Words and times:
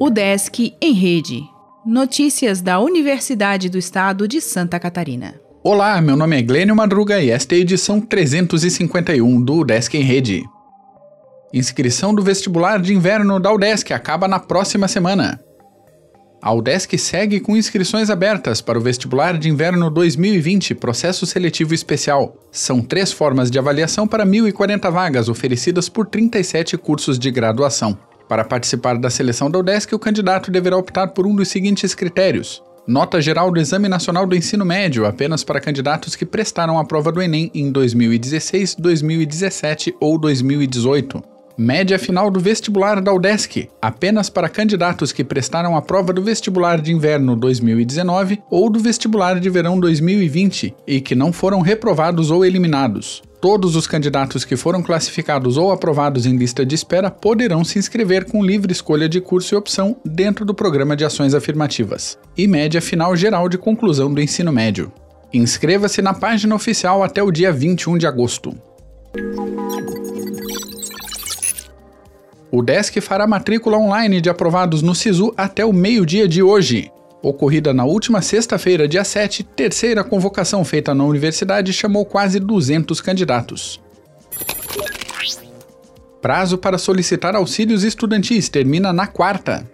O 0.00 0.08
Desk 0.08 0.74
em 0.80 0.92
Rede. 0.92 1.42
Notícias 1.84 2.60
da 2.60 2.80
Universidade 2.80 3.68
do 3.68 3.78
Estado 3.78 4.26
de 4.26 4.40
Santa 4.40 4.80
Catarina. 4.80 5.34
Olá, 5.62 6.00
meu 6.00 6.16
nome 6.16 6.38
é 6.38 6.42
Glênio 6.42 6.74
Madruga 6.74 7.20
e 7.20 7.30
esta 7.30 7.54
é 7.54 7.58
a 7.58 7.60
edição 7.60 8.00
351 8.00 9.42
do 9.44 9.62
Desk 9.62 9.94
em 9.94 10.02
Rede. 10.02 10.42
Inscrição 11.52 12.14
do 12.14 12.22
vestibular 12.22 12.80
de 12.80 12.94
inverno 12.94 13.38
da 13.38 13.52
UDESC 13.52 13.92
acaba 13.92 14.26
na 14.26 14.38
próxima 14.38 14.88
semana. 14.88 15.38
A 16.42 16.54
UDESC 16.54 16.96
segue 16.96 17.38
com 17.38 17.54
inscrições 17.54 18.08
abertas 18.08 18.62
para 18.62 18.78
o 18.78 18.80
vestibular 18.80 19.36
de 19.36 19.50
inverno 19.50 19.90
2020, 19.90 20.74
processo 20.74 21.26
seletivo 21.26 21.74
especial. 21.74 22.34
São 22.50 22.80
três 22.80 23.12
formas 23.12 23.50
de 23.50 23.58
avaliação 23.58 24.08
para 24.08 24.24
1.040 24.24 24.90
vagas 24.90 25.28
oferecidas 25.28 25.90
por 25.90 26.06
37 26.06 26.78
cursos 26.78 27.18
de 27.18 27.30
graduação. 27.30 27.98
Para 28.26 28.42
participar 28.42 28.96
da 28.96 29.10
seleção 29.10 29.50
da 29.50 29.58
UDESC, 29.58 29.94
o 29.94 29.98
candidato 29.98 30.50
deverá 30.50 30.78
optar 30.78 31.08
por 31.08 31.26
um 31.26 31.34
dos 31.34 31.48
seguintes 31.48 31.94
critérios: 31.94 32.62
Nota 32.86 33.20
geral 33.20 33.50
do 33.50 33.60
Exame 33.60 33.88
Nacional 33.88 34.26
do 34.26 34.34
Ensino 34.34 34.64
Médio, 34.64 35.04
apenas 35.04 35.44
para 35.44 35.60
candidatos 35.60 36.16
que 36.16 36.24
prestaram 36.24 36.78
a 36.78 36.84
prova 36.86 37.12
do 37.12 37.20
Enem 37.20 37.50
em 37.54 37.70
2016, 37.70 38.76
2017 38.76 39.94
ou 40.00 40.16
2018. 40.16 41.29
Média 41.62 41.98
final 41.98 42.30
do 42.30 42.40
vestibular 42.40 43.02
da 43.02 43.12
UDESC, 43.12 43.68
apenas 43.82 44.30
para 44.30 44.48
candidatos 44.48 45.12
que 45.12 45.22
prestaram 45.22 45.76
a 45.76 45.82
prova 45.82 46.10
do 46.10 46.22
vestibular 46.22 46.80
de 46.80 46.90
inverno 46.90 47.36
2019 47.36 48.42
ou 48.50 48.70
do 48.70 48.78
vestibular 48.78 49.38
de 49.38 49.50
verão 49.50 49.78
2020 49.78 50.74
e 50.86 51.02
que 51.02 51.14
não 51.14 51.34
foram 51.34 51.60
reprovados 51.60 52.30
ou 52.30 52.46
eliminados. 52.46 53.22
Todos 53.42 53.76
os 53.76 53.86
candidatos 53.86 54.42
que 54.42 54.56
foram 54.56 54.82
classificados 54.82 55.58
ou 55.58 55.70
aprovados 55.70 56.24
em 56.24 56.34
lista 56.34 56.64
de 56.64 56.74
espera 56.74 57.10
poderão 57.10 57.62
se 57.62 57.78
inscrever 57.78 58.24
com 58.24 58.42
livre 58.42 58.72
escolha 58.72 59.06
de 59.06 59.20
curso 59.20 59.54
e 59.54 59.58
opção 59.58 59.94
dentro 60.02 60.46
do 60.46 60.54
programa 60.54 60.96
de 60.96 61.04
ações 61.04 61.34
afirmativas. 61.34 62.18
E 62.38 62.46
média 62.46 62.80
final 62.80 63.14
geral 63.14 63.50
de 63.50 63.58
conclusão 63.58 64.10
do 64.10 64.22
ensino 64.22 64.50
médio. 64.50 64.90
Inscreva-se 65.30 66.00
na 66.00 66.14
página 66.14 66.54
oficial 66.54 67.02
até 67.02 67.22
o 67.22 67.30
dia 67.30 67.52
21 67.52 67.98
de 67.98 68.06
agosto. 68.06 68.56
O 72.52 72.62
DESC 72.62 73.00
fará 73.00 73.26
matrícula 73.26 73.78
online 73.78 74.20
de 74.20 74.28
aprovados 74.28 74.82
no 74.82 74.94
SISU 74.94 75.32
até 75.36 75.64
o 75.64 75.72
meio-dia 75.72 76.26
de 76.26 76.42
hoje. 76.42 76.90
Ocorrida 77.22 77.72
na 77.72 77.84
última 77.84 78.20
sexta-feira, 78.22 78.88
dia 78.88 79.04
7, 79.04 79.44
terceira 79.44 80.02
convocação 80.02 80.64
feita 80.64 80.94
na 80.94 81.04
universidade 81.04 81.72
chamou 81.72 82.04
quase 82.04 82.40
200 82.40 83.00
candidatos. 83.00 83.80
Prazo 86.20 86.58
para 86.58 86.76
solicitar 86.76 87.36
auxílios 87.36 87.84
estudantis 87.84 88.48
termina 88.48 88.92
na 88.92 89.06
quarta. 89.06 89.68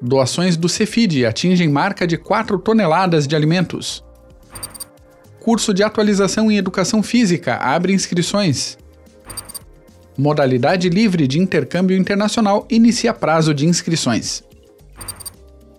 Doações 0.00 0.56
do 0.56 0.68
Cefid 0.68 1.24
atingem 1.24 1.68
marca 1.68 2.06
de 2.06 2.16
4 2.16 2.58
toneladas 2.58 3.26
de 3.26 3.34
alimentos. 3.34 4.04
Curso 5.40 5.74
de 5.74 5.82
atualização 5.82 6.50
em 6.50 6.56
educação 6.56 7.02
física 7.02 7.56
abre 7.56 7.92
inscrições. 7.92 8.78
Modalidade 10.22 10.88
livre 10.88 11.26
de 11.26 11.40
intercâmbio 11.40 11.96
internacional 11.96 12.64
inicia 12.70 13.12
prazo 13.12 13.52
de 13.52 13.66
inscrições. 13.66 14.44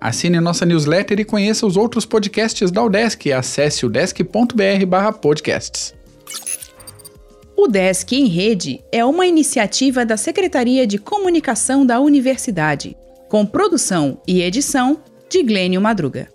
Assine 0.00 0.40
nossa 0.40 0.64
newsletter 0.64 1.20
e 1.20 1.26
conheça 1.26 1.66
os 1.66 1.76
outros 1.76 2.06
podcasts 2.06 2.70
da 2.70 2.82
UDESC. 2.82 3.34
Acesse 3.34 3.84
udesc.br/podcasts. 3.84 5.94
O 7.54 7.68
Desk 7.68 8.16
em 8.16 8.28
Rede 8.28 8.82
é 8.90 9.04
uma 9.04 9.26
iniciativa 9.26 10.06
da 10.06 10.16
Secretaria 10.16 10.86
de 10.86 10.96
Comunicação 10.96 11.84
da 11.84 12.00
Universidade, 12.00 12.96
com 13.28 13.44
produção 13.44 14.22
e 14.26 14.40
edição 14.40 15.02
de 15.28 15.42
Glênio 15.42 15.82
Madruga. 15.82 16.30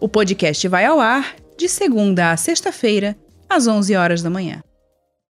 O 0.00 0.08
podcast 0.08 0.66
vai 0.66 0.86
ao 0.86 0.98
ar 0.98 1.36
de 1.58 1.68
segunda 1.68 2.30
a 2.30 2.38
sexta-feira, 2.38 3.14
às 3.50 3.66
11 3.66 3.94
horas 3.94 4.22
da 4.22 4.30
manhã. 4.30 4.62